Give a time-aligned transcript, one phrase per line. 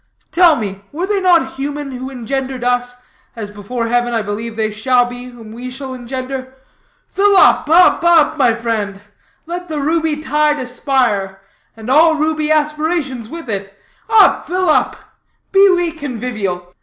[0.31, 2.95] Tell me, were they not human who engendered us,
[3.35, 6.55] as before heaven I believe they shall be whom we shall engender?
[7.07, 8.99] Fill up, up, up, my friend.
[9.45, 11.39] Let the ruby tide aspire,
[11.77, 13.77] and all ruby aspirations with it!
[14.09, 14.95] Up, fill up!
[15.51, 16.73] Be we convivial.